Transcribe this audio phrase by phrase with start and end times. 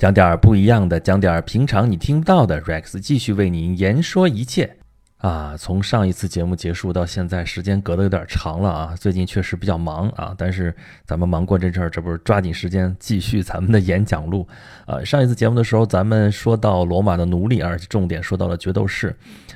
[0.00, 2.58] 讲点儿不一样的，讲点儿平常你听不到的。
[2.62, 4.78] Rex 继续为您言说一切
[5.18, 5.54] 啊！
[5.58, 8.94] 从上一次节目结束到现在，时间隔得有点长了啊。
[8.98, 10.74] 最近确实比较忙啊，但是
[11.04, 14.48] 咱们忙过这阵儿，这不是抓紧时间继续咱们的演讲录
[14.86, 15.04] 啊。
[15.04, 19.14] 上一次节目的时候，咱们说到罗马的奴隶，而且重点说到了决斗士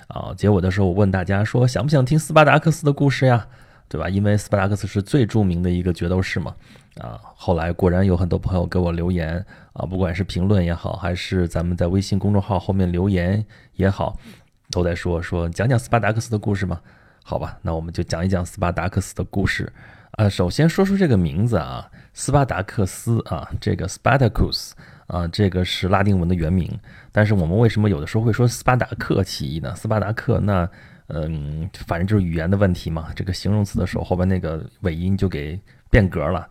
[0.09, 0.35] 啊。
[0.37, 3.47] 结尾的时候，我问大家说，想不想听斯巴达克斯的故事呀？
[3.89, 4.09] 对吧？
[4.09, 6.55] 因为斯巴达克斯是最著名的一个决斗士嘛。
[6.99, 14.17] 啊，后来果然有很多朋友给我留言啊，不管是评论也好，还是咱们在微信公众号后面留言也好，
[14.71, 16.81] 都在说说讲讲斯巴达克斯的故事嘛？
[17.25, 19.73] 好吧，那我们就讲一讲斯巴达克斯的故事。
[20.13, 24.71] 啊，首先说出这个名字啊，斯巴达克斯啊，这个 Spartacus
[25.09, 26.71] 啊，这个是拉丁文的原名。
[27.11, 29.75] 但是我们为什么有的时候会说斯巴达克起义呢？
[29.75, 30.71] 斯巴达克那
[31.09, 33.09] 嗯，反正就是语言的问题嘛。
[33.15, 35.59] 这个形容词的时候后边那个尾音就给
[35.91, 36.49] 变格了。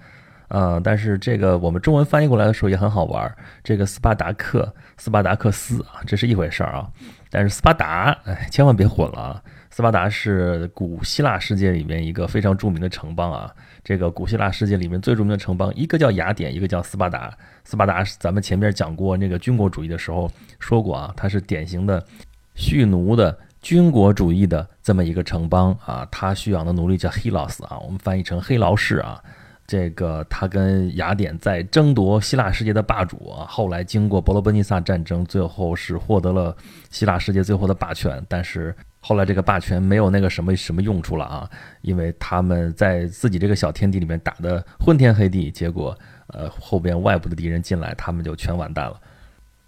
[0.49, 3.35] 啊，但是这个我们中文翻译过来的时候也很好玩。
[3.63, 6.87] 这个斯巴达克、斯巴达克斯啊，这是一回事儿啊。
[7.31, 9.43] 但是斯巴达，哎，千万别混了啊！
[9.71, 13.51] 斯巴达是古希腊世界里面一个非常著名的城邦啊。
[13.83, 17.35] 这个古希腊世界里面最著名的城邦，一个叫雅典，一个叫斯巴达。
[17.63, 22.05] 斯巴达，咱们前面讲过那个军国主义的时候说过啊，它是典型的
[22.53, 26.07] 蓄奴的军国主义的这么一个城邦啊。
[26.11, 29.19] 他蓄养的奴隶叫黑劳斯啊，我们翻译成黑劳士啊。
[29.65, 36.55] 这个他跟雅典在争夺希腊世界的霸主啊，后来经过伯罗奔尼撒战争，最后是获得了
[36.91, 38.23] 希腊世界最后的霸权。
[38.27, 41.49] 但是后来这个霸权没有那个什么什么用处了啊，
[41.81, 45.97] 因为他们在自己这个小天地里面打的昏天黑地，结果
[46.27, 48.99] 呃后边外部的敌人进来，他们就全完蛋了。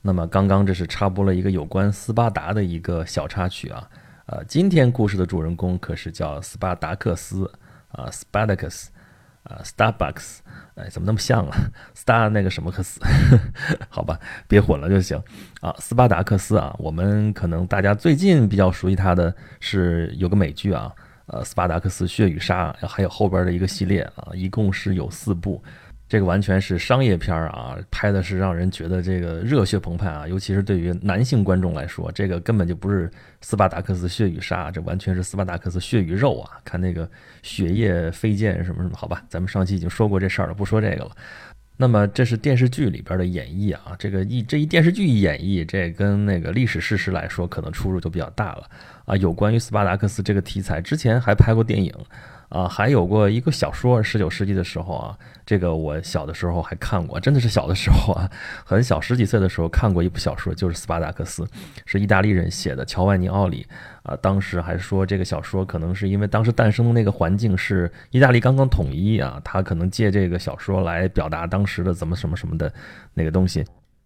[0.05, 3.89] 那么刚刚这是插播了一个有关斯巴达的一个小插曲啊，
[4.27, 7.51] 呃，今天故事的主人公可是叫斯巴达克斯
[7.89, 8.89] 啊，Spartacus。
[9.45, 10.39] 啊，Starbucks，
[10.73, 11.55] 哎，怎么那么像啊？
[11.95, 12.99] Star 那个什么克斯，
[13.89, 15.21] 好吧，别混了就行。
[15.61, 20.91] 啊，斯巴达克斯啊，我们可能大家最近比较熟悉他的是有个美剧啊，
[21.27, 25.63] 呃，斯巴达克斯血与杀，还有后边的一个系列啊，一共是有四部。
[26.07, 33.09] 这个完全是商业片儿啊，拍的是让人觉得这个热血澎湃啊，尤其是对于男性观众来说，这个根本就不是
[33.41, 36.59] 斯巴达克斯血与杀，这完全是斯巴达克斯血与肉啊！
[36.63, 37.09] 看那个
[37.41, 41.11] 血液飞溅什么什么，好吧，咱们上期已经说过这事儿了，不说这个了。
[41.77, 48.69] 那么这是电视剧里边的演绎啊，这个一这一电视剧一演绎，这跟那个历史事实来说，可能出入就比较大了
[49.05, 49.17] 啊。
[49.17, 51.91] 有关于斯巴达克斯这个题材，之前还拍过电影。
[52.55, 58.31] 啊，还有过一个小说，十九世纪的时候啊，这个我小的时候还看过，真的是小的时候啊，
[58.63, 61.43] 很小十几岁的时候看过一部小说，就是《斯巴达克斯》，
[61.85, 63.67] 是意大利人写的，乔万尼奥里
[64.03, 72.73] 啊，当时还说这个小说可能是因为当时诞生的那个环境是意大利刚刚统一啊，他可能借这个小说来表达当时的怎么什么什么的
[73.13, 73.65] 那个东西。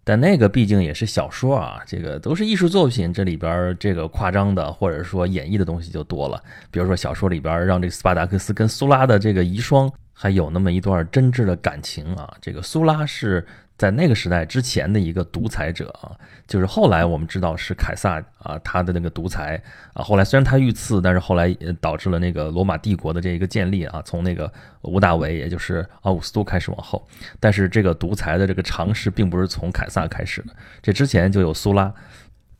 [0.09, 6.41] 但那个毕竟也是小说啊，这个都是艺术作品，这里边这个夸张的或者说演绎的东西就多了。
[6.71, 9.87] 比如说小说里边让这个斯巴达克斯跟苏拉的这个遗孀
[10.21, 13.45] 还有那么一段真挚的感情啊，这个苏拉是。
[13.79, 16.11] 在那个时代之前的一个独裁者啊，
[16.45, 19.55] 就是后来我们知道是凯撒啊，他的那个独裁
[19.93, 27.07] 啊，后来虽然他遇刺，但是后来导致了那个罗马帝国的这一个建立啊，从那个吴大维，也就是奥古斯都开始往后，
[27.39, 31.93] 但是这个独裁的这个尝试并不是从凯撒开始的，这之前就有苏拉。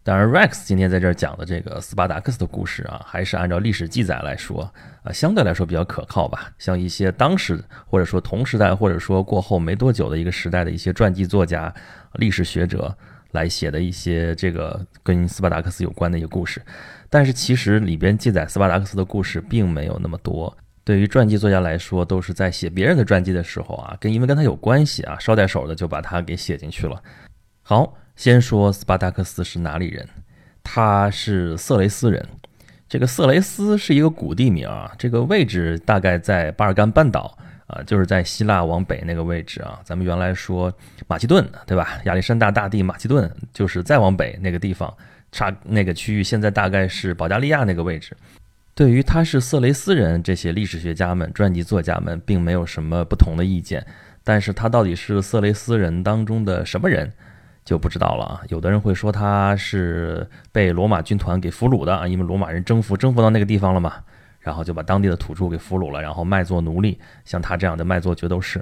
[0.02, 4.62] 当然，Rex 今天在这儿讲的这个斯巴达克斯的故事啊，还是按照历史记载来说
[5.04, 6.52] 啊，相对来说比较可靠吧。
[6.58, 11.72] 像一些当时或者说同时代或者说过后没多久的一个时代的一些传记作家、
[12.14, 12.96] 历史学者
[13.32, 16.62] 来写的一些这个跟斯巴达克斯有关的一个故事，
[17.10, 20.58] 但是其实里边记载斯巴达克斯的故事并没有那么多。
[20.86, 27.00] 对于传记作家来说，都是在写别人的传记的时候啊，跟因为跟他有关系啊，捎带手的就把他给写进去了。
[27.62, 27.94] 好。
[28.20, 30.06] 先说斯巴达克斯是哪里人？
[30.62, 32.28] 他是色雷斯人。
[32.90, 37.38] 这个色雷斯是一个古地名啊，这个位置大概在巴尔干半岛
[37.68, 39.80] 啊，就是在希腊往北那个位置啊。
[39.86, 40.70] 咱们原来说
[41.08, 41.98] 马其顿，对吧？
[42.04, 44.94] 亚历山大大帝马其顿就是再往北那个地方，
[45.32, 48.18] 差那个区域现在大概是保加利亚那个位置。
[48.76, 53.88] 对于他是色雷斯人，这些历史学家们、传记作家们并没有什么不同的意见。
[54.26, 57.10] 但是他到底是色雷斯人当中的什么人？
[57.70, 58.42] 就不知道了啊！
[58.50, 63.94] 有的人会说他是被罗马军团给俘虏的啊，因为罗马人征服征服到那个地方了嘛，
[64.40, 68.58] 然后就把当地的土著给俘虏了，然后卖做奴隶，像他这样的卖做决斗士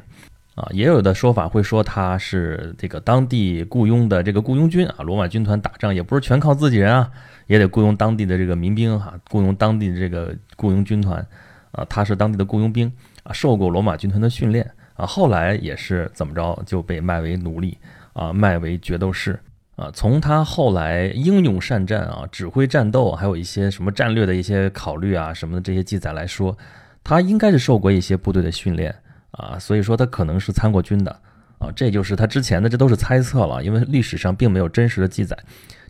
[0.55, 0.67] 啊。
[0.71, 7.09] 也有的说法会说他是这个当地雇佣的这个雇佣军啊，罗马军团打仗也不是全靠自己人啊，
[7.45, 11.25] 也得雇佣当地的这个民兵哈，雇佣当地的这个雇佣军团
[11.71, 12.91] 啊，他是当地的雇佣兵
[13.23, 17.77] 啊，受过罗马军团的训练啊，后来也是怎么着就被卖为奴隶。
[18.17, 19.39] 啊卖为决斗士
[19.75, 19.91] 啊。
[19.93, 26.57] 从他后来英勇善战啊，指挥战斗，还有一些什么战略的一些考虑啊什么的这些记载来说，
[27.03, 28.93] 他应该是受过一些部队的训练
[29.31, 31.11] 啊，所以说他可能是参过军的
[31.59, 31.71] 啊。
[31.75, 35.37] 这就是他之前的，这都是猜测了，因为历史上并没有真实的记载。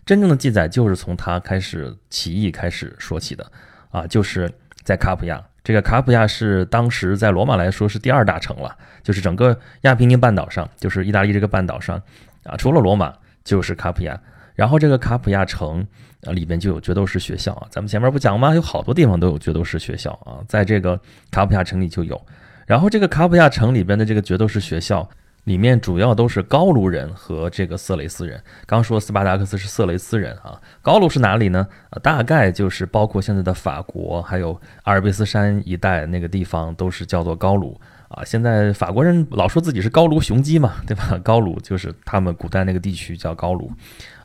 [0.04, 3.50] 真正的记载就是从他开始起义开始说起的
[3.90, 4.50] 啊，就是
[4.84, 5.42] 在卡普亚。
[5.68, 12.00] 这个卡普亚是当时在罗马来说是第二大城了，就是整个亚平宁半岛上，就是意大利这个半岛上
[12.44, 13.12] 啊，除了罗马
[13.44, 14.18] 就是卡普亚。
[14.54, 15.86] 然后这个卡普亚城
[16.24, 18.54] 啊里边就有角斗士学校啊，咱们前面不讲吗？
[18.54, 20.98] 有好多地方都有角斗士学校啊，在这个
[21.30, 22.18] 卡普亚城里就有。
[22.64, 25.06] 然后这个卡普亚城里边的这个角斗士学校。
[25.48, 28.38] 里面主要都是高卢人和这个色雷斯人。
[28.66, 31.66] 刚说斯巴达克斯是色雷斯人啊，高卢是哪里呢？
[32.02, 38.22] 大概就是包括现在的法国，还有阿尔卑斯山一带那个地方都是叫做高卢啊。
[38.26, 41.18] 现在法国人老说自己是高卢雄鸡嘛，对吧？
[41.24, 43.72] 高卢就是他们古代那个地区叫高卢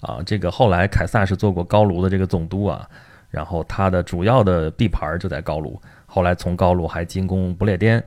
[0.01, 0.19] 啊。
[0.25, 2.85] 这个后来凯撒是做过高卢的这个总督啊，
[3.29, 5.81] 然后他的主要的地盘就在高卢。
[6.05, 7.97] 后来从高卢还进攻不列颠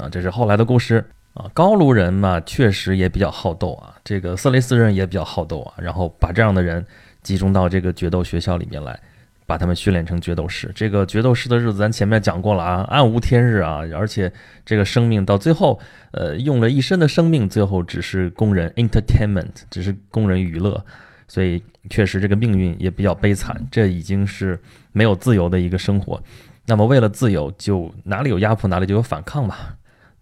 [0.00, 1.08] 啊，这是后来的故事。
[1.34, 3.94] 啊，高卢人嘛，确实也比较好斗啊。
[4.04, 5.74] 这个色雷斯人也比较好斗啊。
[5.78, 6.84] 然后把这样的人
[7.22, 8.96] 集中到这个决斗学校里面来，
[9.44, 10.70] 把他们训练成决斗士。
[10.76, 13.80] 这个决斗士的日子，咱前面讲过了啊，暗无天日啊。
[13.96, 14.32] 而且
[14.64, 15.80] 这个生命到最后，
[16.12, 20.80] 呃，用了一生的生命，最后只是供人 entertainment，只是供人娱乐。
[21.26, 21.60] 所以
[21.90, 23.60] 确实这个命运也比较悲惨。
[23.72, 24.56] 这已经是
[24.92, 26.22] 没有自由的一个生活。
[26.64, 29.56] 那么为了自由，就哪里有压迫，哪里就有反抗嘛。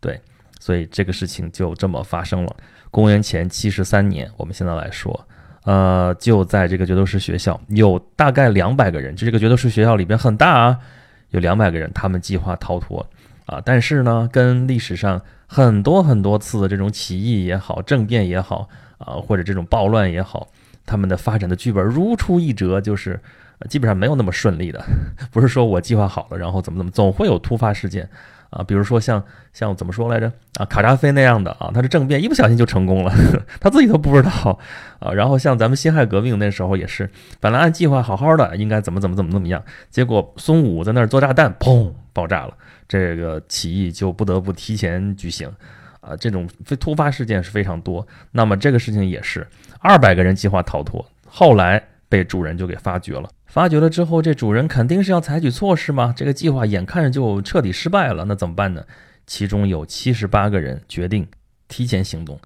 [0.00, 0.19] 对。
[0.62, 2.56] 所以这个事情就这么发生了。
[2.88, 5.26] 公元前七十三年，我们现在来说，
[5.64, 10.79] 呃，就在这个角斗士学校，有大概两百个人，就这个角斗士学校里边很大啊，
[11.31, 13.05] 有两百个人，他们计划逃脱
[13.47, 13.61] 啊。
[13.64, 18.69] 但是呢，跟历史上很多很多次的这种起义也好、政变也好
[18.99, 20.47] 啊，或者这种暴乱也好，
[20.87, 23.19] 他们的发展的剧本如出一辙，就是
[23.69, 24.81] 基本上没有那么顺利的。
[25.32, 28.08] 不是说我计划好了，然后怎么怎么，总会有突发事件。
[28.52, 33.10] 啊，比如说像像怎么说来着啊，卡扎菲那样的啊，他是政变，一不小心就成功了，
[33.58, 34.60] 他自己都不知道
[34.99, 35.10] 啊。
[35.10, 37.08] 然后像咱们辛亥革命那时候也是，
[37.40, 42.52] 本来按计划好好的，应该怎么怎么怎么怎么样，结果孙武在那儿做炸弹，砰，爆炸了，
[42.87, 45.50] 这个起义就不得不提前举行
[46.02, 46.14] 啊。
[46.14, 48.06] 这种非突发事件是非常多。
[48.32, 49.46] 那么这个事情也是，
[49.81, 53.31] 二百个人计划逃脱，后来被主人就给发觉了。
[53.52, 56.10] 发觉了之后，这主人肯定是要采取措施嘛？
[56.16, 58.82] 这个计划眼看着就彻底失败了，那怎么办呢？
[59.26, 61.28] 其中有七十八个人决定
[61.69, 62.40] 提前行动，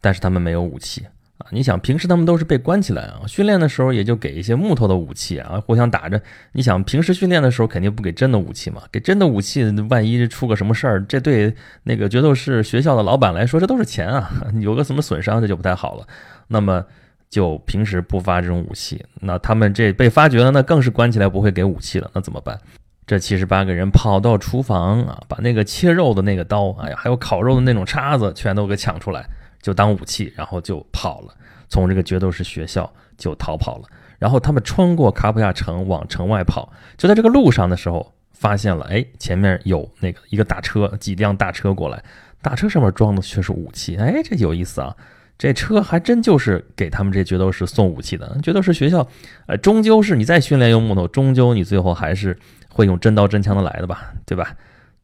[0.00, 1.04] 但是他们没有武器
[1.36, 1.46] 啊！
[1.50, 6.18] 你想，平时他们都是被关起来啊，训练的时候也就给一些木头的武器啊，互相打着。
[6.52, 8.80] 你想，平时训练的时候肯定不给真的武器嘛？
[8.90, 14.30] 给真的武器，万一出个什么事儿，这对那个决斗士学校的老板来说，这都是钱啊，
[14.60, 16.06] 有个什么损伤，这就不太好了。
[16.46, 16.86] 那么。
[17.30, 22.58] 就平时不发这种武器，那他们这被发觉了，那更是关起来不会给武器了，那怎么办？
[23.06, 29.26] 这七十八个人跑到厨房啊，把那个切肉的那个刀，哎呀，还有烤肉的那种叉子，全都给抢出来，
[29.62, 31.34] 就当武器，然后就跑了，
[31.68, 33.84] 从这个决斗士学校就逃跑了。
[34.18, 42.02] 然后他们穿过卡普亚城往城外跑，就在这个路上的时候，发现了，哎，前面有那个一个大车，几辆大车过来，
[42.42, 44.94] 大车上面装的却是武器，哎，这有意思啊。
[45.38, 48.36] 这车还真就是给他们这决斗士送武器的。
[48.42, 49.08] 决斗士学校，
[49.46, 52.36] 呃，终究是你再训练用木头，终究你最后还是
[52.68, 54.54] 会用真刀真枪的来的吧，对吧？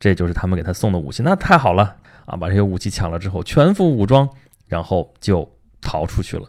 [0.01, 2.37] 这就是他们给他送的武器，那太好了啊！
[2.37, 4.29] 把这些武器抢了之后，全副武装，
[4.67, 5.49] 然后就
[5.81, 6.47] 逃出去了。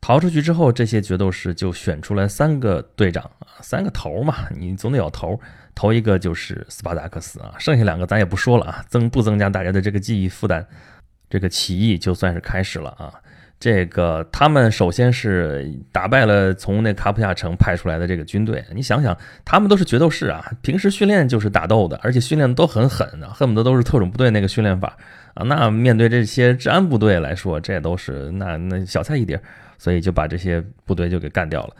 [0.00, 5.38] 逃出去之后，这些决斗士就选出来三个队长啊，三个头嘛，你总得有头。
[5.76, 10.66] 头一个就是斯巴达克斯啊，剩下两个咱也不说了啊，增不增加大家的这个记忆负担。
[11.32, 13.10] 这个起义就算是开始了啊！
[13.58, 18.62] 这个他们首先是打败了从那卡普亚城派出来的这个军队。
[18.74, 24.94] 你想想，他们都是决斗士啊，平时训练就是打斗的，而且训练都很狠啊，恨不得都是特种部队那个训练法
[25.32, 25.42] 啊。
[25.44, 29.40] 那面对这些治安部队来说，这都是那那小菜一碟，
[29.78, 31.74] 所以就把这些部队就给干掉了。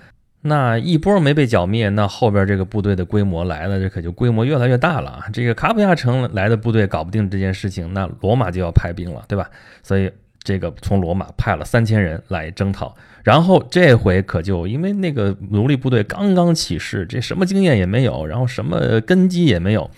[0.45, 5.25] 那一波没被剿灭，那后边这个部队的规模来了，这可就规模越来越大了啊！
[5.33, 9.49] 这个卡普亚城来的部队搞不定这件事情，那罗马就要派兵了，对吧？
[9.85, 10.11] 所以
[10.43, 19.89] 这个从罗马派了三千人来征讨，然后这回可就因为那个奴隶部队刚刚起事，这什么经验也没有，然后什么根基也没有，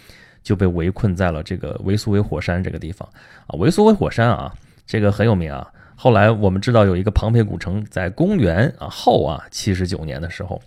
[0.42, 3.08] 就被围困在了这个维苏威火山这个地方
[3.46, 3.56] 啊！
[3.58, 4.52] 维苏威火山啊，
[4.86, 5.66] 这个很有名啊。
[5.96, 10.60] 后来我们知道有一个庞培古城，在公元啊后啊七十九年的时候，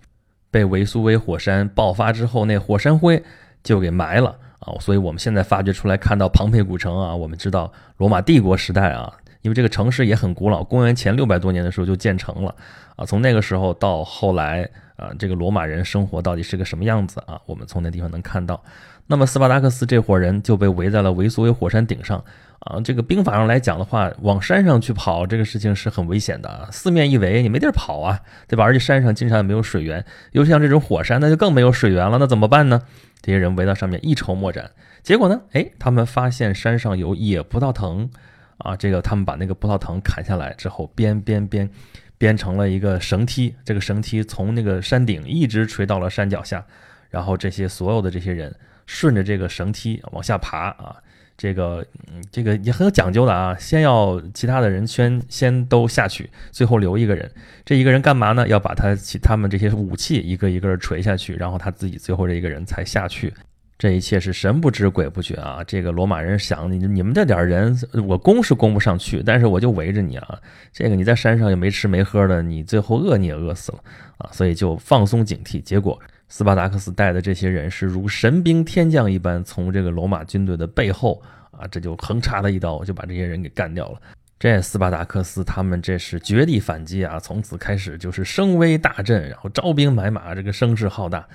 [0.50, 3.22] 被维苏威火山爆发之后，那火山灰
[3.62, 4.74] 就给埋了啊。
[4.80, 12.54] 所以我们现在发掘出来看到庞培古城啊，我们知道罗马帝国时代啊因为这个城市也很古老，公元前六百多年的时候就建成了
[12.96, 13.04] 啊。
[13.04, 17.40] 从那个时候到后来啊，这个罗马人生活到底是个什么样子啊？
[17.46, 18.62] 我们从那地方能看到。
[19.10, 22.22] 那么斯巴达克斯这伙人就被围在了维苏威火山顶上
[22.58, 22.78] 啊。
[22.84, 26.68] 这个兵法上来讲的话，往山上去跑这个事情是很危险的啊。
[26.70, 28.64] 四面一围，你没地儿跑啊，对吧？
[28.64, 32.18] 而且山上经常也没有水源，尤其像这种火山，那就更没有水源了。
[32.18, 32.82] 那怎么办呢？
[33.22, 34.70] 这些人围到上面一筹莫展。
[35.02, 35.40] 结果呢？
[35.52, 38.10] 哎，他们发现山上有野葡萄藤
[38.58, 38.76] 啊。
[38.76, 41.70] 这个他们把那个葡萄藤砍下来之后，编编编，
[42.18, 43.54] 编成了一个绳梯。
[43.64, 46.62] 这个绳梯从那个山顶一直垂到了山脚下，
[47.08, 48.54] 然后这些所有的这些人。
[48.88, 50.96] 顺着这个绳梯往下爬啊，
[51.36, 53.54] 这个嗯，这个也很有讲究的啊。
[53.58, 57.30] 先要其他的人先先都下去，最后留一个人。
[57.66, 58.48] 这一个人干嘛呢？
[58.48, 63.32] 要把他其他们这些武器一个一个锤下去，然后他自己最后这一个人才下去。
[63.76, 65.62] 这一切是神不知鬼不觉啊！
[65.64, 67.78] 这个罗马人想你你们这点人，
[68.08, 70.40] 我攻是攻不上去，但是我就围着你啊。
[70.72, 73.78] 这个你在山上也没吃没喝的，你最后饿你也饿死了
[74.16, 74.30] 啊！
[74.32, 76.00] 所以就放松警惕，结果。
[76.28, 84.00] 斯巴达克斯带的这些人是如神兵天将一般，从这个罗马军队的背后啊，这就横插了一刀，就把这些人给干掉了。
[84.38, 91.26] 这斯巴达克斯他们这是绝地反击啊，从此开始就是声威大振，然后招兵买马，这个声势浩大。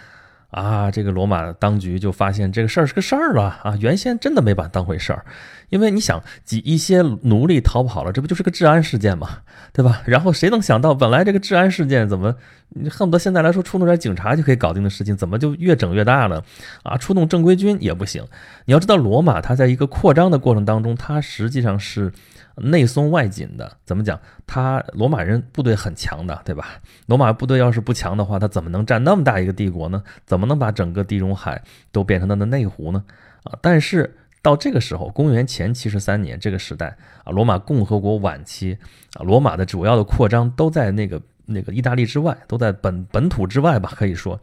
[0.53, 3.75] 啊，这个罗马当局就发现这个事儿是个事儿了啊！
[3.79, 5.25] 原先真的没把当回事儿，
[5.69, 9.39] 因为你想，几一些奴隶逃跑了，这不就是个治安事件嘛，
[9.73, 10.03] 对吧？
[10.05, 12.35] 然后谁能想到，本来这个治安事件怎么，
[12.69, 16.39] 你恨不得现在来说出动点警察就可以搞定的事情，怎么就越整越大呢？
[16.83, 18.23] 啊，出动正规军也不行。
[18.65, 22.13] 你要知道，罗马它在一个扩张的过程当中，它实际上是。
[22.55, 24.19] 内松外紧的，怎么讲？
[24.45, 26.79] 他罗马人部队很强的，对吧？
[27.07, 30.03] 罗马部队要是不强的话，他怎么能占那么大一个帝国呢？
[30.25, 33.03] 怎么能把整个地中海都变成他的内湖呢？
[33.43, 33.57] 啊！
[33.61, 38.77] 但是到这个时候，公元前七十三年这个时代啊，罗马共和国晚期
[39.15, 43.91] 啊，罗马的主要的扩张都在那个那个意大利之外，都在本本土之外吧？
[43.95, 44.39] 可以说，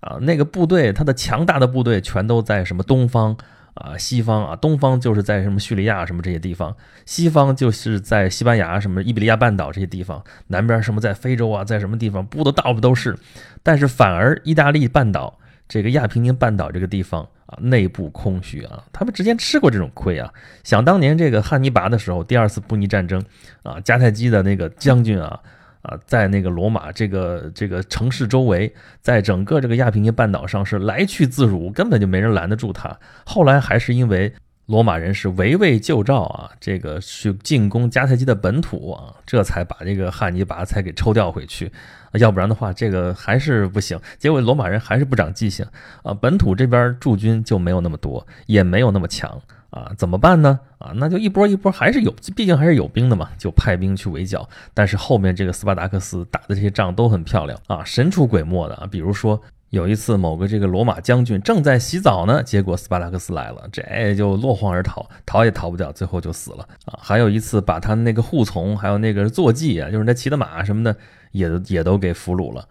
[0.00, 3.36] 啊，那个部队，他的强大的部队全都在什么东方？
[3.74, 13.16] 啊，西方啊，东方就是在什么叙利亚什么这些地方，西方就是在西班牙什么伊比利亚半岛这些地方，南边什么在非洲啊，在什么地方布的到处都是，
[13.62, 20.32] 但是反而意大利半岛这个亚平宁半岛这个地方啊，内部空虚啊，他们之前吃过这种亏啊，
[20.64, 23.22] 想当年这个汉尼拔的时候，第二次布匿战争
[23.62, 25.40] 啊，迦太基的那个将军啊。
[25.82, 32.98] 啊，在那个罗马这个这个城市周围，在整个这个亚平宁半岛上是来去自如，根本就没人拦得住他。
[33.24, 34.32] 后来还是因为
[34.66, 41.72] 罗马人是围魏救赵啊，这个去进攻迦太基的本土啊，这才把这个汉尼拔才给抽调回去。
[42.12, 43.98] 要不然的话，这个还是不行。
[44.18, 45.64] 结果罗马人还是不长记性
[46.02, 49.40] 啊，本土这边驻军就没有那么多，也没有那么强。
[49.70, 50.60] 啊，怎么办呢？
[50.78, 54.48] 啊，那就一波一波，还是有，毕竟还是有兵的嘛，就派兵去围剿。
[54.74, 58.88] 但是后面这个斯巴达克斯打的这些仗都很漂亮啊，神出鬼没的。
[58.90, 66.98] 比如说有一次，某个这个罗马将军正在洗澡呢，结果斯巴达克斯来了，这就落荒而逃，逃也逃不掉，最后就死了啊。
[67.00, 70.96] 还有一次，把他那个护从，还有那个坐骑啊，就是他骑的马什么的，
[71.30, 72.66] 也也都给俘虏了。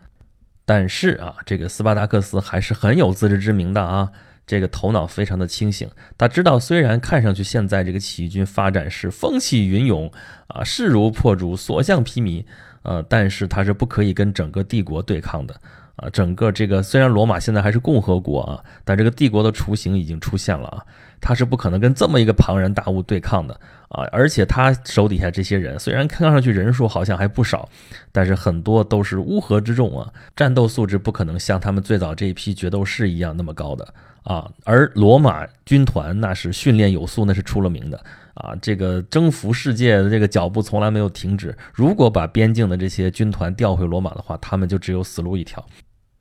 [0.65, 4.11] 但是啊，这个斯巴达克斯还是很有自知之明的啊。
[4.49, 5.87] 这个头脑非常的清醒，
[6.17, 10.11] 他知道虽然看上去现在这个起义军发展是风起云涌
[10.47, 12.43] 啊，势如破竹，所向披靡，
[12.81, 15.53] 呃，但是他是不可以跟整个帝国对抗的
[15.97, 16.09] 啊。
[16.09, 20.83] 整个这个虽然罗马现在还是共和国啊，但这个帝国的雏形已经出现了啊，
[21.21, 23.53] 他是不可能跟这么一个庞然大物对抗的
[23.89, 24.03] 啊。
[24.11, 27.67] 而且他手底下这些人虽然看上去人数好像还不少，
[28.11, 33.93] 但是很多都是乌合之众啊，战斗素质不可能像他们最早这一批决斗士一样那么高的。
[34.23, 37.97] 啊，而罗马军团那是训练有素，那是出了名的
[38.35, 38.53] 啊！
[38.61, 41.57] 这个征服世界的这个脚步从来没有停止。
[41.73, 45.65] 如果把边境的这些军团调回罗马的话，他们就只有死路一条。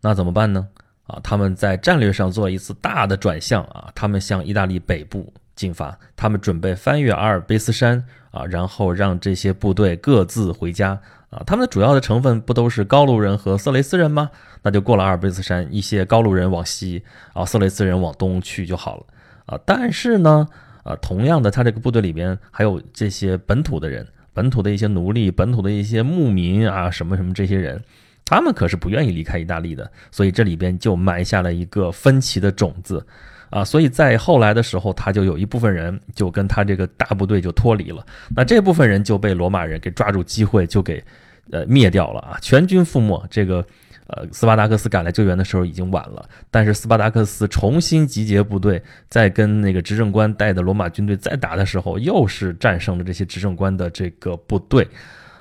[0.01, 0.69] 那怎么办呢？
[1.09, 11.01] 啊，他们在战略上做一次大的转向啊，他们向意大利北部进发，他们准备翻越阿尔卑斯山啊，然后让这些部队各自回家。
[11.31, 14.31] 啊，他们的主要的成分不都是高卢人和色雷斯人吗？
[14.63, 17.03] 那就过了阿尔卑斯山，一些高卢人往西，
[17.35, 19.07] 啊，色雷斯人往东去就好了。
[19.45, 20.49] 啊，但是呢，
[20.85, 27.85] 啊，同样的，他这个部队里边还有这些本土的人，本土的一些奴隶，本土的一些牧民啊，什么什么这些人，
[28.29, 33.05] 他们可是不愿意离开意大利的，所以这里边就埋下了一个分歧的种子。
[33.51, 38.05] 啊，所以在后来的时候，他就有一部分人就跟他这个大部队就脱离了。
[38.37, 41.03] 那这部分人就被罗马人给抓住机会，就给
[41.51, 43.25] 呃灭掉了啊，全军覆没。
[43.31, 43.65] 这个
[44.09, 46.29] 呃，斯巴达克斯赶来救援的时候已经晚了。
[46.51, 54.87] 但是斯巴达克斯重新集结部队，在跟那个执政官带的罗马军队再打的时候，又是战胜了这些执政官的这个部队。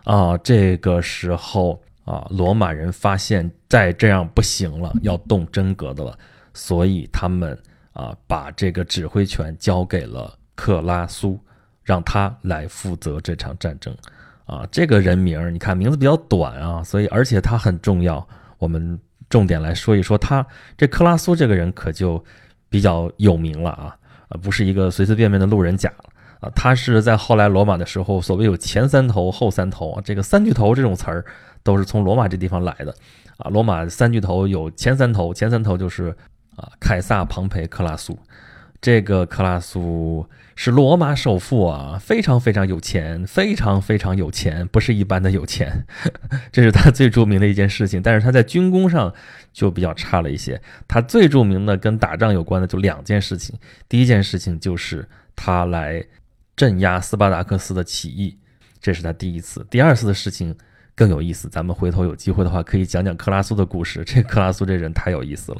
[0.05, 6.17] 啊，这个时候啊，罗马人发现再这样不行了，要动真格的了，
[6.53, 7.51] 所以他们
[7.91, 11.37] 啊，把这个指挥权交给了克拉苏，
[11.83, 13.93] 让他来负责这场战争。
[14.45, 18.25] 啊，这个人名你看名字比较短啊，所以而且他很重要。
[18.59, 18.97] 我们
[19.29, 20.47] 重点来说一说他
[20.77, 22.23] 这克拉苏这个人可就
[22.69, 23.97] 比较有名了啊，
[24.29, 25.91] 啊不是一个随随便便的路人甲
[26.39, 31.25] 啊，他是在后来罗马的时候，所谓有前三头后三头啊，这个三巨头这种词儿
[31.67, 32.95] 都是从罗马这地方来的
[33.35, 33.49] 啊。
[33.49, 36.15] 罗马三巨头有前三头，前三头就是
[36.55, 38.17] 啊凯撒、庞培、克拉苏。
[38.79, 45.85] 这个克拉苏是罗马首富啊，非常非常有钱，非常非常有钱，不是一般的有钱，
[46.53, 48.01] 这是他最著名的一件事情。
[48.01, 49.11] 但是他在军功上
[49.51, 50.61] 就比较差了一些。
[50.87, 53.57] 他最著名的跟打仗有关的就两件事情，
[53.89, 56.05] 第一件事情就是他来
[56.55, 58.37] 镇压斯巴达克斯的起义，
[58.79, 59.65] 这是他第一次。
[59.71, 60.55] 第二次的事情
[60.97, 64.03] 更有意思，咱们回头有机会的话可以讲讲克拉苏的故事。
[64.03, 65.59] 这克拉苏这人太有意思了。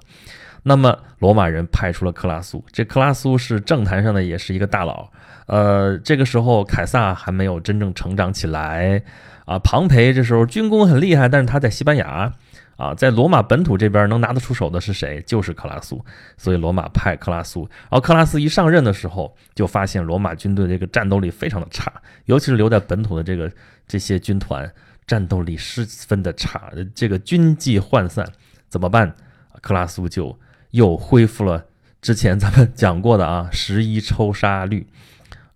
[0.63, 5.08] 那么罗马人派出了克拉苏，这克拉苏是政坛上的也是一个大佬。
[5.46, 9.01] 呃，这个时候凯撒还没有真正成长起来
[9.46, 9.60] 啊。
[9.60, 12.34] 庞培这时候军功很厉害，但是他在西班牙
[12.75, 15.22] 啊，在罗马本土这边能拿得出手的是谁？
[15.22, 16.03] 就是克拉苏。
[16.36, 17.62] 所以罗马派克拉苏。
[17.84, 21.94] 然后克拉斯一上任的时候，就发现罗马军队这个战斗力非常的差，
[22.25, 23.50] 尤其是留在本土的这个
[23.88, 24.70] 这些军团
[25.08, 28.28] 战斗力十分的差，这个军纪涣散，
[28.70, 29.16] 怎么办？
[29.62, 30.38] 克拉苏就。
[30.72, 31.64] 又恢复了
[32.02, 34.86] 之前咱们讲过的啊，十一抽杀率。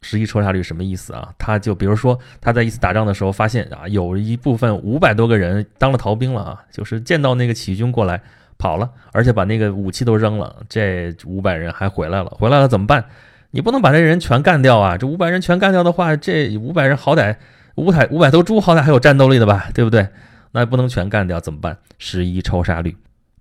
[0.01, 1.31] 十一抽杀率什么意思啊？
[1.38, 8.20] 他就比如说他在一次打仗的时候发现啊，有一部分五百多个人当了逃兵了啊，就是见到那个起义军过来
[8.58, 10.63] 跑了，而且把那个武器都扔了。
[10.70, 13.03] 这五百人还回来了，回来了怎么办？
[13.51, 14.98] 你不能把这人全干掉啊！
[14.98, 17.36] 这五百人全干掉的话，这五百人好歹
[17.75, 20.07] 五百五百头猪好歹还有战斗力的吧，对不对？
[20.51, 21.77] 那不能全干掉怎么办？
[21.97, 22.95] 十一抽杀率，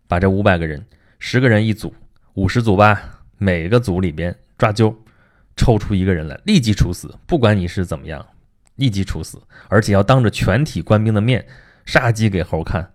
[0.07, 0.85] 把这五百个人。
[1.19, 1.93] 十个人一组，
[2.35, 3.03] 五十组吧，
[3.37, 4.95] 每个组里边抓阄，
[5.57, 8.25] 抽出一个人来，立即处死，不管你是怎么样，
[8.77, 11.45] 立即处死，而且要当着全体官兵的面
[11.85, 12.91] 杀鸡给猴看。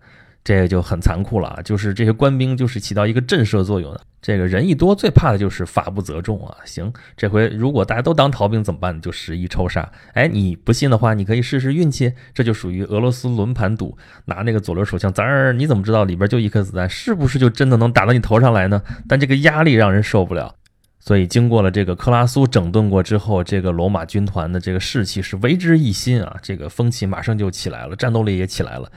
[0.46, 1.62] 这个就很残酷了啊！
[1.64, 4.00] 就是这些官兵就是起到一个震慑作用的。
[4.22, 6.56] 这个人一多，最怕的就是法不责众啊。
[6.64, 9.00] 行，这回如果大家都当逃兵怎么办？
[9.00, 9.90] 就十一抽杀。
[10.12, 12.12] 哎，你不信的话，你可以试试运气。
[12.32, 18.80] 这就属于俄罗斯轮盘赌，拿那个左轮手枪，咱儿，你怎么知道里边就一颗子弹，是不是就真的能打到你头上来呢？
[19.08, 20.54] 但这个压力让人受不了。
[21.00, 28.88] 所以经过了这个克拉苏整顿过之后，这个罗马军团的这个士气是为之一新啊，这个风气马上就起来了，战斗力也起来了。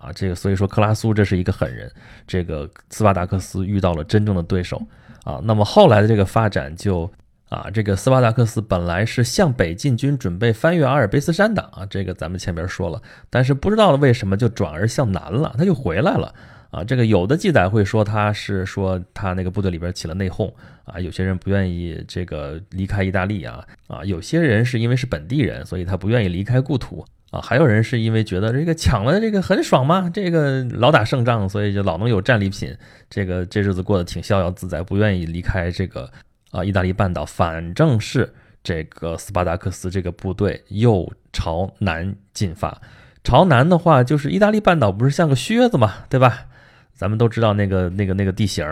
[0.00, 1.90] 啊，这个所以说克拉苏这是一个狠人，
[2.26, 4.82] 这个斯巴达克斯遇到了真正的对手
[5.24, 5.40] 啊。
[5.44, 7.10] 那么后来的这个发展就
[7.48, 16.34] 啊，这个斯巴达克斯本来是向北进军，准备翻越阿尔卑斯山的啊，这个咱们前边说了，但是不知道为什么就转而向南了，他就回来了
[16.70, 16.82] 啊。
[16.82, 20.52] 这个有的记载会说他是说他那个部队里边起了内讧
[20.84, 27.04] 啊，有些人不愿意这个离开意大利啊啊，有些人是因为是本地人，所以他不愿意离开故土。
[27.34, 32.72] 啊，还有人是因为觉得这个抢了这个很爽嘛，这个老打胜仗，所以就老能有战利品，
[33.10, 36.08] 这个这日子过得挺逍遥自在，不愿意离开这个
[36.52, 37.24] 啊意大利半岛。
[37.24, 42.80] 反正是这个斯巴达克斯这个部队又朝南进发，
[43.24, 46.46] 朝南的话就是意大利半岛不是像个靴子嘛，对吧？
[46.94, 48.64] 咱们都知道那个那个那个地形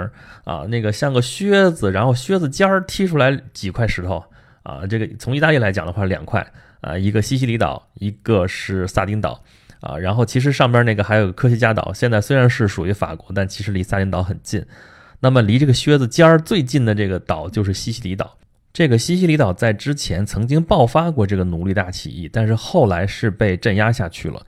[0.44, 4.22] 啊，那个像个靴子，然后靴子尖儿踢出来几块石头
[4.62, 6.46] 啊，这个从意大利来讲的话，两块。
[6.82, 9.42] 啊，一个西西里岛，一个是萨丁岛，
[9.80, 14.62] 啊，然后其实上边那个还有个科西嘉岛，现在虽然是属于法国，但其实离萨丁岛很近。
[15.20, 18.36] 那么离这个靴子尖儿最近的这个岛就是西西里岛。
[18.72, 24.46] 这个西西里岛在之前曾经爆发过这个奴隶大起义，但是后来是被镇压下去了。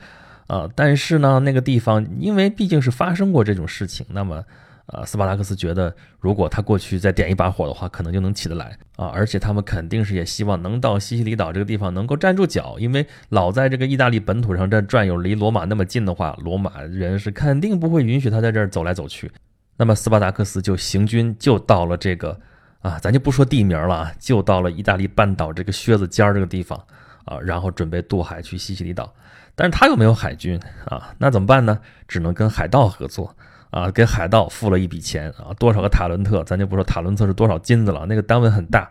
[0.48, 4.44] 啊，但是呢，那个地方因为毕竟是发生过这种事情，那么。
[4.86, 9.06] 啊，斯巴达克斯觉得，如果他过去再点一把火的话，可能就能起得来啊！
[9.08, 19.32] 而且他们肯定是也希望能到西西里岛这个地方能够站住脚，因为老在这个意大利本土上这转悠，离罗马那么近的话，罗马人是肯定不会允许他在这儿走来走去。
[19.78, 22.38] 那么斯巴达克斯就行军就到了这个
[22.80, 26.78] 啊，咱就不说地名了，就到了意大利半岛这个靴子尖儿这个地方
[27.24, 29.14] 啊，然后准备渡海去西西里岛。
[29.54, 31.78] 但是他又没有海军啊，那怎么办呢？
[32.06, 33.34] 只能跟海盗合作。
[33.74, 38.88] 啊，给海盗付了一笔钱啊，多少个塔伦特，咱就不说塔伦特是多少金子了，那个单位很大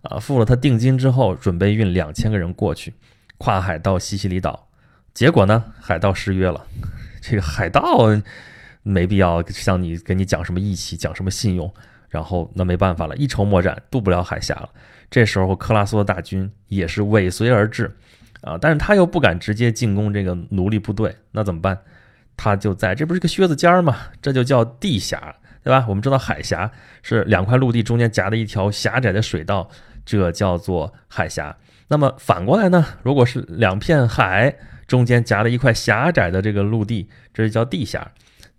[0.00, 0.18] 啊。
[0.18, 2.94] 付了他定金之后，准备运两千个人过去，
[3.36, 4.66] 跨海到西西里岛。
[5.12, 6.64] 结果呢，海盗失约了。
[7.20, 8.08] 这个海盗
[8.82, 11.70] 没必要向你给你讲什么义气，讲什么信用。
[12.08, 14.70] 然后那没办法了，一筹莫展，渡不了海峡了。
[15.10, 17.94] 这时候克拉苏的大军也是尾随而至，
[18.40, 21.78] 啊，但是他又不敢直接进攻这个奴隶部队，那怎么办？
[22.36, 23.96] 他就在这不是个靴子尖儿吗？
[24.22, 25.84] 这就叫地峡，对吧？
[25.88, 26.70] 我们知道海峡
[27.02, 29.68] 是两块陆地中间夹的一条狭窄的水道，
[30.04, 31.56] 这叫做海峡。
[31.88, 32.84] 那么反过来呢？
[33.02, 38.12] 如果是两片海中间夹了一块狭窄的这个陆地，这就叫地峡。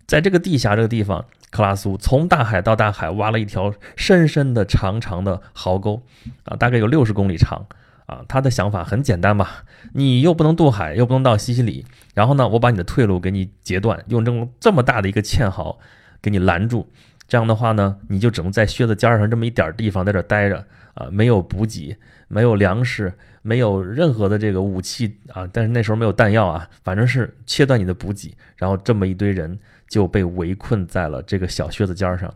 [0.06, 1.24] 在这个地峡这个地方。
[1.48, 6.02] 克拉苏从大海到大海挖了一条深深的、长长的壕沟，
[6.44, 7.64] 啊，大概有六十公里长，
[8.06, 9.64] 啊，他的想法很简单吧？
[9.92, 15.78] 你又不能渡海，又不能到西西里，然后呢，我把你的退路给你截断，用这种这么大的一个堑壕
[16.22, 16.88] 给你拦住，
[17.28, 20.64] 这样的话呢，你就只能在靴子尖上这么一点地方在这待着，
[20.94, 21.96] 啊，没有补给，
[22.28, 29.58] 没有粮食，没有任何的这个武器啊，但是那时候没有弹药啊，反正是切断你的补给，然后这么一堆人。
[29.88, 32.34] 就被围困在了这个小靴子尖上，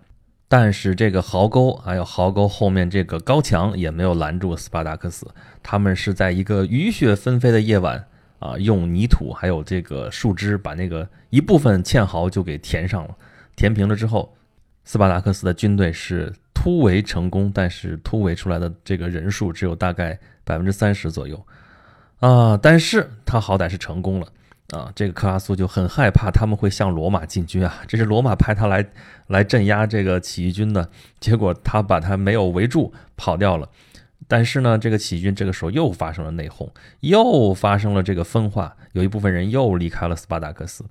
[0.52, 5.24] 但是这个壕沟还有壕沟后面这个高墙也没有拦住斯巴达克斯。
[5.62, 8.04] 他们是在一个雨雪纷飞的夜晚
[8.40, 13.16] 啊，用泥土还有这个树枝把那个一部分堑壕就给填上了。
[13.54, 14.34] 填平了之后，
[14.82, 21.40] 斯巴达克斯的军队是突围成功，但是突围出来的这个人数只有大概百分之三十左右
[22.18, 24.26] 啊，但是他好歹是成功了。
[24.70, 27.82] 啊，这个克拉苏就很害怕他们会向罗马进军啊！
[27.88, 28.88] 这是罗马派他来
[29.26, 33.68] 来镇压这个起义军的，结果他把他没有围住，跑掉了。
[34.28, 40.84] 但是呢，这个起义军这个时候又发生了内讧，又发生了这个分化，有一部分人又离开了斯巴达克斯。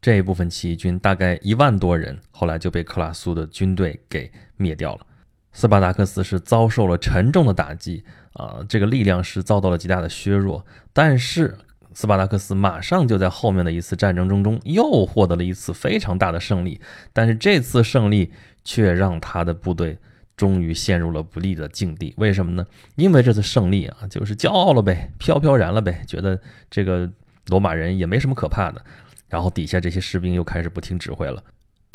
[0.00, 5.06] 这一部分起义军大概一万多人，后来就被克拉苏的军队给灭掉了。
[5.52, 11.54] 斯巴达克斯是遭受了沉重的打击啊，这个力量是遭到了极大的削弱，但是。
[11.96, 16.78] 斯巴达克斯马上就在后面的一次战争中中又获得了一次非常大的胜利，
[17.14, 18.30] 但是这次胜利
[18.62, 19.96] 却让他的部队
[20.36, 22.12] 终于陷入了不利的境地。
[22.18, 22.66] 为什么呢？
[22.96, 26.38] 因为这次胜利啊，就是骄傲了呗，飘飘然了呗，觉得
[26.70, 27.10] 这个
[27.46, 28.84] 罗马人也没什么可怕的，
[29.30, 31.42] 然后底下这些士兵又开始不听指挥了。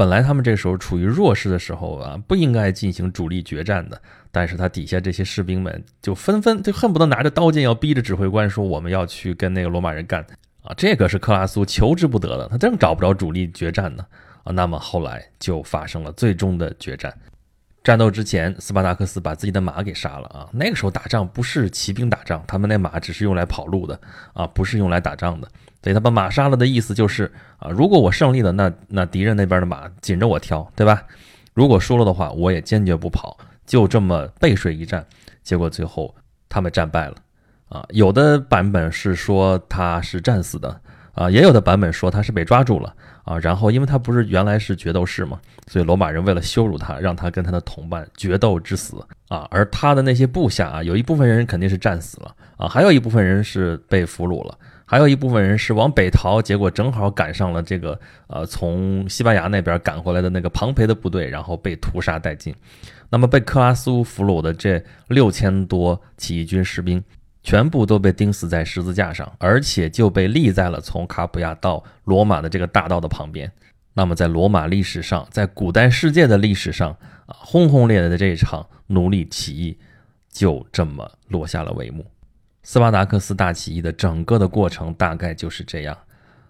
[0.02, 4.02] 本来他们这时候处于弱势的时候啊，不应该进行主力决战的。
[4.32, 10.26] 但是他底下这些士兵们就纷纷就恨不得拿着刀剑要逼着指挥官说：“我们要去跟那个罗马人干
[10.64, 14.04] 啊！”这个是克拉苏求之不得的，他正找不着主力决战呢
[14.44, 14.52] 啊。
[14.52, 17.16] 那么后来就发生了最终的决战。
[17.84, 20.50] 战斗之前，斯巴达克斯把自己的马给杀了啊！
[20.52, 24.02] 那个时候打仗不是骑兵打仗，他们那马只是用来跑路的
[24.34, 25.48] 啊，不是用来打仗的。
[25.84, 31.04] 所以他把马杀了的意思就是啊，如果我胜利了，那那敌人那边的马紧着我挑，对吧？
[31.54, 35.06] 如果输了的话，我也坚决不跑，就这么背水一战。
[35.44, 36.14] 结果最后
[36.48, 37.16] 他们战败了
[37.68, 37.86] 啊！
[37.90, 40.80] 有的版本是说他是战死的
[41.14, 42.94] 啊，也有的版本说他是被抓住了。
[43.24, 49.48] 啊，然后因为他不是原来是决斗士嘛，所以罗马人为了羞辱他，让他跟他的同伴决斗致死啊。
[49.52, 54.58] 而他的那些部下啊，有一部分人肯定是战死了啊，还有一部分人是被俘虏了，
[54.92, 62.54] 还有一部分人是往北逃，结果正好赶上了这个呃从西班牙那边赶回来的那个庞培的部队，然后被屠杀殆尽。
[63.10, 67.02] 那么被克拉苏俘虏的这六千多起义军士兵。
[67.42, 73.52] 全部都被钉死在十字架上，而且就被立在了从卡普亚到罗马的这个大道的旁边。
[73.96, 76.92] 那么，在罗马历史上，在古代世界的历史上
[77.26, 79.76] 啊，轰轰烈烈的这一场奴隶起义
[80.32, 82.06] 就这么落下了帷幕。
[82.64, 85.98] 斯巴达克斯大起义的整个的过程大概就是这样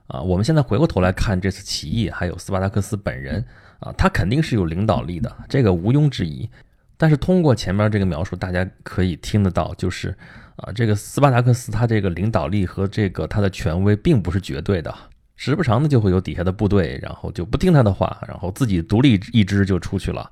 [0.08, 0.22] 啊。
[0.22, 3.46] 我们现在回过头来看这次起义，还有斯巴达克斯本人
[3.80, 6.50] 啊，他肯定是有领导力的，这个毋庸置疑。
[6.98, 10.16] 但是通过前面这个描述，大家可以听得到，就是。
[10.58, 14.94] 啊，这个斯巴达克斯他这个领导力和这个他的权威并不是绝对的，
[15.36, 20.30] 时不常的就会有底下的部队，然后就不听他的话，然后自己独立一支就出去了，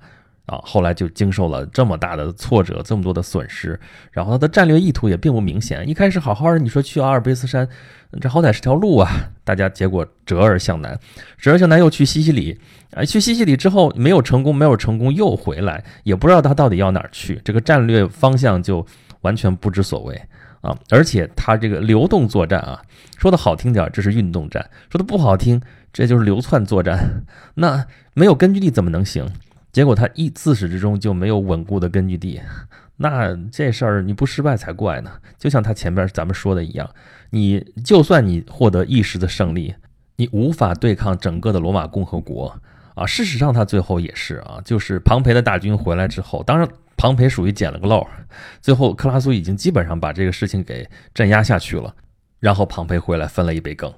[0.49, 3.79] 啊，后来就经受了这么大的挫折，这么多的损失，
[4.11, 7.67] 然后他的战略意图也并不明显，一开始好好的，你说去阿尔卑斯山，
[8.19, 9.09] 这好歹是条路啊，
[9.43, 10.99] 大家结果折而向南，
[11.37, 12.59] 折而向南又去西西里，
[12.93, 18.85] 啊，去西西里之后没有成功，没有成功又回来，也不知道他到底要哪儿去，这个战略方向就。
[19.21, 20.15] 完全不知所谓
[20.61, 20.73] 啊！
[20.89, 22.81] 而且他这个流动作战啊，
[23.17, 27.25] 说的好听点这是运动战；说的不好听，这就是流窜作战。
[27.55, 29.27] 那没有根据地怎么能行？
[29.71, 32.41] 结果他一自始至终就没有稳固的根据地，
[32.97, 35.11] 那这事儿你不失败才怪呢！
[35.37, 36.89] 就像他前边咱们说的一样，
[37.29, 39.75] 你就算你获得一时的胜利，
[40.17, 42.59] 你无法对抗整个的罗马共和国
[42.95, 43.05] 啊！
[43.05, 46.67] 事实上，他最后也是啊，就是庞培的大军回来之后，当然。
[47.01, 48.05] 庞培属于捡了个漏，
[48.59, 51.95] 最后克拉苏已经基本上把这个事情给镇压下去了，
[52.41, 53.89] 然后庞培回来分了一杯羹，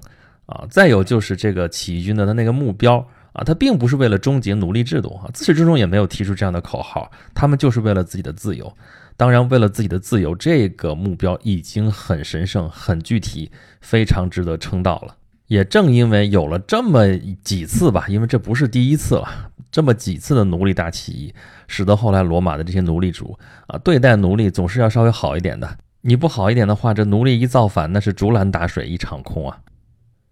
[0.46, 8.72] 啊，再有就是这个起义军的他那个目标啊，他并不是为了终结奴隶制度啊，自始至终也没有提出这样的口号，他们就是为了自己的自由。
[9.16, 15.16] 当然，为了自己的自由，这个目标已经很神圣、很具体，非常值得称道了。
[15.46, 21.34] 也正因为有了这么几次吧，因为这不是第一次了，这么几次的奴隶大起义，
[21.68, 25.78] 使得后来罗马的这些奴隶主啊，对待奴隶总是要稍微好一点的。
[26.00, 29.58] 你不好一点的话，这奴隶一造反，那是竹篮打水一场空啊。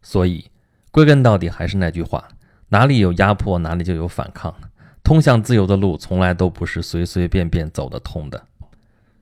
[0.02, 0.46] 所以，
[0.90, 2.24] 归根到底还是那句话。
[2.72, 4.54] 哪里有压迫，哪里就有反抗。
[5.02, 8.40] 通向自由的路，从来都不是随随便便走得通的。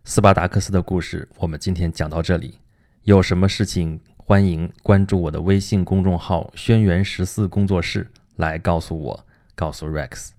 [0.04, 2.58] 斯巴达克斯的故事，我们今天讲到这里。
[3.04, 8.06] 有什么事情，欢迎关注我的微信公众号“轩辕十四工作室”
[8.36, 10.30] 来告诉我，告诉 Rex。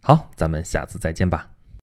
[0.00, 1.55] 好，咱们下次再见吧。